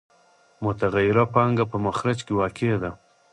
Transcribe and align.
متغیره 0.63 1.23
پانګه 1.33 1.65
په 1.71 1.77
مخرج 1.85 2.19
کې 2.25 2.33
واقع 2.39 2.73
ده 2.81 2.91